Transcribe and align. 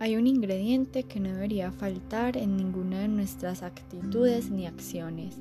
Hay 0.00 0.14
un 0.14 0.28
ingrediente 0.28 1.02
que 1.02 1.18
no 1.18 1.30
debería 1.30 1.72
faltar 1.72 2.36
en 2.36 2.56
ninguna 2.56 3.00
de 3.00 3.08
nuestras 3.08 3.64
actitudes 3.64 4.48
ni 4.48 4.64
acciones. 4.64 5.40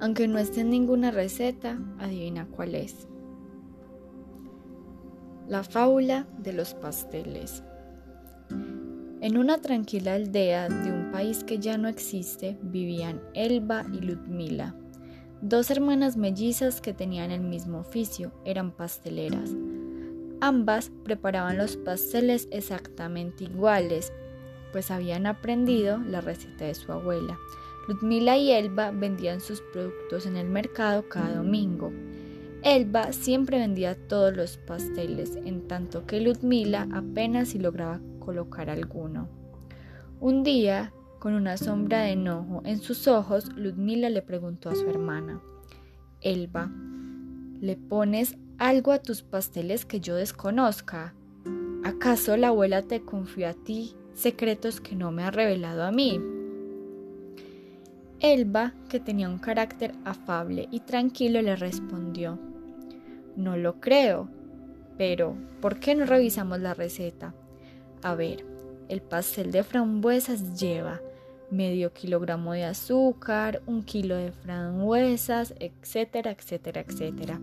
Aunque 0.00 0.28
no 0.28 0.38
esté 0.38 0.60
en 0.60 0.68
ninguna 0.68 1.10
receta, 1.10 1.78
adivina 1.98 2.46
cuál 2.46 2.74
es. 2.74 3.08
La 5.48 5.64
fábula 5.64 6.26
de 6.36 6.52
los 6.52 6.74
pasteles. 6.74 7.62
En 9.22 9.38
una 9.38 9.62
tranquila 9.62 10.16
aldea 10.16 10.68
de 10.68 10.92
un 10.92 11.10
país 11.10 11.42
que 11.42 11.58
ya 11.58 11.78
no 11.78 11.88
existe 11.88 12.58
vivían 12.60 13.22
Elba 13.32 13.86
y 13.94 14.00
Ludmila, 14.00 14.76
dos 15.40 15.70
hermanas 15.70 16.18
mellizas 16.18 16.82
que 16.82 16.92
tenían 16.92 17.30
el 17.30 17.40
mismo 17.40 17.78
oficio, 17.78 18.32
eran 18.44 18.72
pasteleras. 18.72 19.52
Ambas 20.46 20.92
preparaban 21.04 21.56
los 21.56 21.78
pasteles 21.78 22.48
exactamente 22.50 23.44
iguales, 23.44 24.12
pues 24.72 24.90
habían 24.90 25.24
aprendido 25.26 25.96
la 25.96 26.20
receta 26.20 26.66
de 26.66 26.74
su 26.74 26.92
abuela. 26.92 27.38
Ludmila 27.88 28.36
y 28.36 28.50
Elba 28.50 28.90
vendían 28.90 29.40
sus 29.40 29.62
productos 29.72 30.26
en 30.26 30.36
el 30.36 30.46
mercado 30.46 31.08
cada 31.08 31.36
domingo. 31.36 31.94
Elba 32.62 33.14
siempre 33.14 33.58
vendía 33.58 33.96
todos 34.06 34.36
los 34.36 34.58
pasteles, 34.58 35.36
en 35.46 35.66
tanto 35.66 36.04
que 36.04 36.20
Ludmila 36.20 36.88
apenas 36.92 37.48
si 37.48 37.58
lograba 37.58 38.02
colocar 38.18 38.68
alguno. 38.68 39.30
Un 40.20 40.42
día, 40.42 40.92
con 41.20 41.32
una 41.32 41.56
sombra 41.56 42.02
de 42.02 42.10
enojo 42.10 42.60
en 42.66 42.80
sus 42.80 43.08
ojos, 43.08 43.50
Ludmila 43.56 44.10
le 44.10 44.20
preguntó 44.20 44.68
a 44.68 44.74
su 44.74 44.86
hermana, 44.90 45.40
Elba, 46.20 46.70
¿le 47.64 47.76
pones 47.76 48.36
algo 48.58 48.92
a 48.92 48.98
tus 48.98 49.22
pasteles 49.22 49.86
que 49.86 49.98
yo 49.98 50.16
desconozca? 50.16 51.14
¿Acaso 51.82 52.36
la 52.36 52.48
abuela 52.48 52.82
te 52.82 53.00
confió 53.00 53.48
a 53.48 53.54
ti 53.54 53.96
secretos 54.12 54.82
que 54.82 54.94
no 54.94 55.10
me 55.12 55.22
ha 55.22 55.30
revelado 55.30 55.82
a 55.82 55.90
mí? 55.90 56.20
Elba, 58.20 58.74
que 58.90 59.00
tenía 59.00 59.30
un 59.30 59.38
carácter 59.38 59.94
afable 60.04 60.68
y 60.70 60.80
tranquilo, 60.80 61.40
le 61.40 61.56
respondió, 61.56 62.38
No 63.34 63.56
lo 63.56 63.80
creo, 63.80 64.28
pero 64.98 65.34
¿por 65.62 65.80
qué 65.80 65.94
no 65.94 66.04
revisamos 66.04 66.60
la 66.60 66.74
receta? 66.74 67.34
A 68.02 68.14
ver, 68.14 68.44
el 68.90 69.00
pastel 69.00 69.52
de 69.52 69.62
frambuesas 69.62 70.60
lleva 70.60 71.00
medio 71.50 71.92
kilogramo 71.92 72.52
de 72.52 72.64
azúcar, 72.64 73.62
un 73.66 73.82
kilo 73.82 74.16
de 74.16 74.32
frambuesas, 74.32 75.54
etcétera, 75.58 76.30
etcétera, 76.32 76.80
etcétera. 76.80 77.40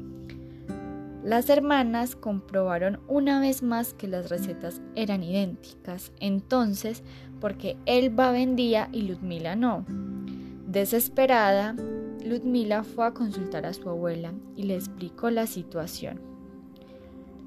Las 1.23 1.49
hermanas 1.49 2.15
comprobaron 2.15 2.99
una 3.07 3.39
vez 3.39 3.61
más 3.61 3.93
que 3.93 4.07
las 4.07 4.29
recetas 4.29 4.81
eran 4.95 5.23
idénticas, 5.23 6.11
entonces, 6.19 7.03
porque 7.39 7.77
Elba 7.85 8.31
vendía 8.31 8.89
y 8.91 9.03
Ludmila 9.03 9.55
no. 9.55 9.85
Desesperada, 10.67 11.75
Ludmila 12.25 12.83
fue 12.83 13.05
a 13.05 13.11
consultar 13.11 13.65
a 13.65 13.73
su 13.73 13.87
abuela 13.87 14.33
y 14.55 14.63
le 14.63 14.75
explicó 14.75 15.29
la 15.29 15.45
situación. 15.45 16.19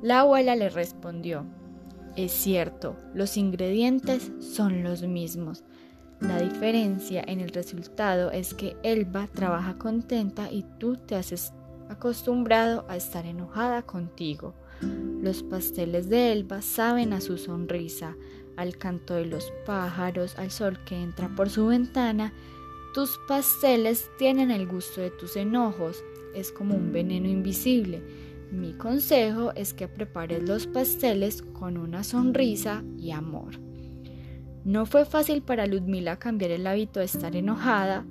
La 0.03 0.21
abuela 0.21 0.55
le 0.55 0.69
respondió, 0.69 1.45
es 2.17 2.31
cierto, 2.31 2.97
los 3.13 3.37
ingredientes 3.37 4.31
son 4.39 4.85
los 4.85 5.03
mismos. 5.03 5.65
La 6.21 6.41
diferencia 6.41 7.23
en 7.27 7.41
el 7.41 7.51
resultado 7.51 8.31
es 8.31 8.55
que 8.55 8.77
Elba 8.83 9.29
trabaja 9.29 9.77
contenta 9.77 10.51
y 10.51 10.65
tú 10.79 10.97
te 10.97 11.17
haces 11.17 11.53
acostumbrado 11.89 12.85
a 12.89 12.97
estar 12.97 13.27
enojada 13.27 13.83
contigo. 13.83 14.55
Los 14.81 15.43
pasteles 15.43 16.09
de 16.09 16.33
Elba 16.33 16.63
saben 16.63 17.13
a 17.13 17.21
su 17.21 17.39
sonrisa, 17.39 18.17
al 18.57 18.77
canto 18.79 19.15
de 19.15 19.27
los 19.27 19.53
pájaros, 19.67 20.39
al 20.39 20.51
sol 20.51 20.79
que 20.85 21.01
entra 21.03 21.29
por 21.35 21.51
su 21.51 21.67
ventana. 21.67 22.33
Tus 22.95 23.19
pasteles 23.27 24.09
tienen 24.19 24.51
el 24.51 24.67
gusto 24.67 25.01
de 25.01 25.11
tus 25.11 25.37
enojos, 25.37 26.03
es 26.35 26.53
como 26.53 26.75
un 26.75 26.93
veneno 26.93 27.29
invisible. 27.29 28.03
Mi 28.51 28.73
consejo 28.75 29.53
es 29.57 29.75
que 29.75 29.89
prepares 29.89 30.49
los 30.49 30.67
pasteles 30.67 31.43
con 31.43 31.77
una 31.77 32.05
sonrisa 32.05 32.85
y 32.99 33.11
amor. 33.11 33.59
No 34.65 34.87
fue 34.87 35.05
fácil 35.05 35.43
para 35.43 35.67
Ludmila 35.67 36.19
cambiar 36.19 36.51
el 36.51 36.67
hábito 36.67 37.01
de 37.01 37.07
estar 37.07 37.37
enojada, 37.37 38.07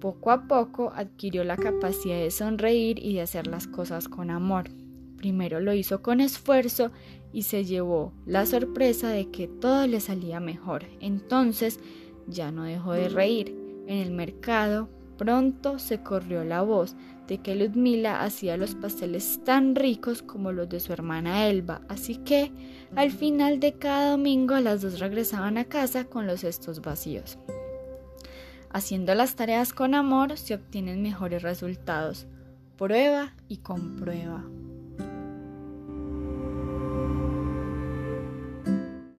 poco 0.00 0.30
a 0.30 0.46
poco 0.46 0.92
adquirió 0.94 1.42
la 1.42 1.56
capacidad 1.56 2.16
de 2.16 2.30
sonreír 2.30 3.04
y 3.04 3.14
de 3.14 3.22
hacer 3.22 3.48
las 3.48 3.66
cosas 3.66 4.08
con 4.08 4.30
amor. 4.30 4.70
Primero 5.16 5.60
lo 5.60 5.74
hizo 5.74 6.00
con 6.00 6.20
esfuerzo 6.20 6.92
y 7.32 7.42
se 7.42 7.64
llevó 7.64 8.12
la 8.24 8.46
sorpresa 8.46 9.08
de 9.08 9.30
que 9.30 9.48
todo 9.48 9.86
le 9.88 9.98
salía 9.98 10.38
mejor. 10.38 10.84
Entonces 11.00 11.80
ya 12.28 12.52
no 12.52 12.62
dejó 12.62 12.92
de 12.92 13.08
reír. 13.08 13.56
En 13.88 13.98
el 13.98 14.12
mercado 14.12 14.88
pronto 15.18 15.78
se 15.78 16.02
corrió 16.02 16.44
la 16.44 16.62
voz 16.62 16.96
de 17.26 17.38
que 17.38 17.54
Ludmila 17.54 18.22
hacía 18.22 18.56
los 18.56 18.74
pasteles 18.74 19.44
tan 19.44 19.74
ricos 19.74 20.22
como 20.22 20.50
los 20.50 20.70
de 20.70 20.80
su 20.80 20.94
hermana 20.94 21.46
Elba, 21.46 21.82
así 21.88 22.16
que 22.16 22.50
al 22.96 23.10
final 23.10 23.60
de 23.60 23.74
cada 23.74 24.12
domingo 24.12 24.58
las 24.60 24.80
dos 24.80 24.98
regresaban 24.98 25.58
a 25.58 25.66
casa 25.66 26.04
con 26.04 26.26
los 26.26 26.40
cestos 26.40 26.80
vacíos. 26.80 27.38
Haciendo 28.70 29.14
las 29.14 29.34
tareas 29.34 29.74
con 29.74 29.94
amor 29.94 30.38
se 30.38 30.54
obtienen 30.54 31.02
mejores 31.02 31.42
resultados. 31.42 32.26
Prueba 32.76 33.34
y 33.48 33.58
comprueba. 33.58 34.44